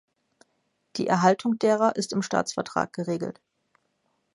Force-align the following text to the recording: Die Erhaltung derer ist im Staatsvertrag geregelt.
Die 0.95 1.05
Erhaltung 1.05 1.59
derer 1.59 1.95
ist 1.95 2.11
im 2.11 2.23
Staatsvertrag 2.23 2.91
geregelt. 2.91 3.39